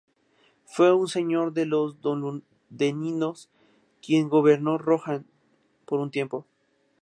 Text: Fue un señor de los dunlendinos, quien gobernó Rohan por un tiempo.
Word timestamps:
Fue 0.65 0.91
un 0.95 1.07
señor 1.07 1.53
de 1.53 1.67
los 1.67 2.01
dunlendinos, 2.01 3.51
quien 4.01 4.29
gobernó 4.29 4.79
Rohan 4.79 5.27
por 5.85 5.99
un 5.99 6.09
tiempo. 6.09 6.47